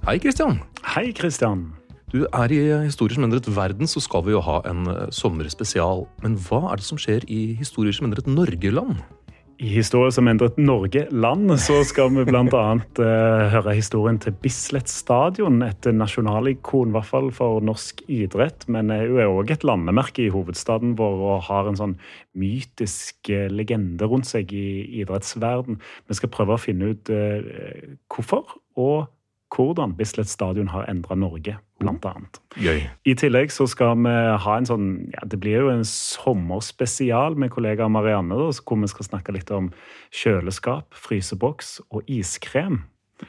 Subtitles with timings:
[0.00, 0.62] Hei, Kristian.
[0.80, 1.66] Hei, Kristian.
[2.08, 6.06] Du er i Historier som endret verden, så skal vi jo ha en eh, sommerspesial.
[6.24, 9.02] Men hva er det som skjer i Historier som endret Norge-land?
[9.60, 12.46] I Historier som endret Norge land, så skal vi bl.a.
[12.48, 13.04] Uh,
[13.54, 15.60] høre historien til Bislett stadion.
[15.68, 18.64] Et nasjonalikon, i hvert fall for norsk idrett.
[18.72, 21.96] Men er jo òg et landemerke i hovedstaden vår og har en sånn
[22.40, 24.66] mytisk uh, legende rundt seg i
[25.04, 25.76] idrettsverden.
[26.08, 28.56] Vi skal prøve å finne ut uh, hvorfor.
[28.80, 29.10] og
[29.50, 32.40] hvordan Bislett stadion har endra Norge, blant annet.
[32.60, 32.84] Gøy.
[33.08, 34.12] I tillegg så skal vi
[34.44, 38.90] ha en sånn ja, Det blir jo en sommerspesial med kollega Marianne, da, hvor vi
[38.90, 39.72] skal snakke litt om
[40.14, 42.84] kjøleskap, fryseboks og iskrem.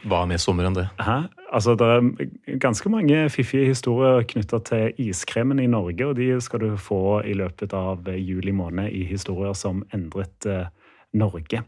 [0.08, 0.86] Hva med sommer enn det?
[1.04, 1.28] Hæ?
[1.52, 6.60] Altså, Det er ganske mange fiffige historier knytta til iskremen i Norge, og de skal
[6.64, 10.72] du få i løpet av juli måned i historier som endret eh,
[11.14, 11.64] Norge.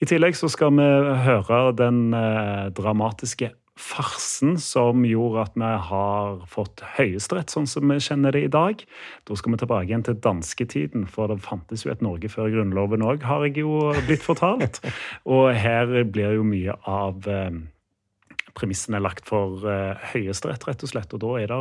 [0.00, 0.86] I tillegg så skal vi
[1.26, 7.98] høre den eh, dramatiske farsen som gjorde at vi har fått Høyesterett sånn som vi
[8.00, 8.80] kjenner det i dag.
[9.28, 13.04] Da skal vi tilbake igjen til dansketiden, for det fantes jo et Norge før Grunnloven
[13.04, 14.80] òg, har jeg jo blitt fortalt.
[15.36, 17.58] Og her blir jo mye av eh,
[18.56, 21.12] premissene lagt for eh, Høyesterett, rett og slett.
[21.12, 21.60] Og da er det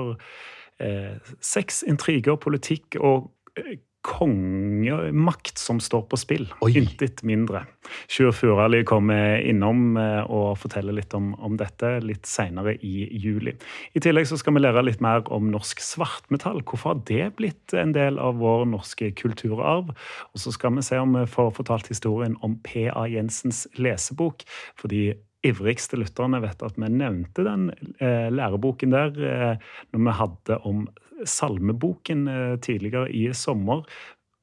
[0.87, 6.45] eh, sex, intriger, politikk og eh, kongemakt som står på spill.
[6.69, 7.63] Intet mindre.
[8.11, 13.55] Sjur Furali kommer innom eh, og forteller litt om, om dette litt seinere i juli.
[13.97, 16.61] I tillegg så skal vi lære litt mer om norsk svartmetall.
[16.63, 19.93] Hvorfor har det blitt en del av vår norske kulturarv?
[20.31, 23.07] Og så skal vi se om vi får fortalt historien om P.A.
[23.09, 24.45] Jensens lesebok.
[24.77, 27.69] fordi ivrigste lytterne vet at vi nevnte den
[28.01, 30.85] eh, læreboken der eh, når vi hadde om
[31.23, 33.85] salmeboken eh, tidligere i sommer.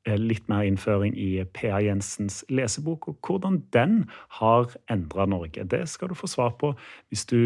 [0.06, 1.78] Eh, litt mer innføring i P.A.
[1.84, 4.00] Jensens lesebok, og hvordan den
[4.40, 5.64] har endra Norge.
[5.64, 6.72] Det skal du få svar på
[7.12, 7.38] hvis du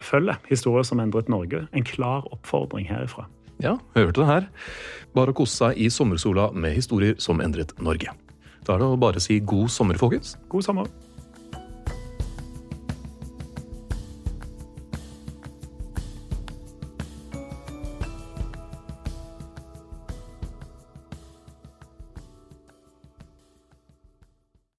[0.00, 1.66] følger Historier som endret Norge.
[1.76, 3.26] En klar oppfordring herifra.
[3.60, 4.48] Ja, hørte det her.
[5.14, 8.14] Bare å kose seg i sommersola med historier som endret Norge.
[8.64, 10.38] Da er det å bare si god sommer, folkens.
[10.48, 10.88] God sommer.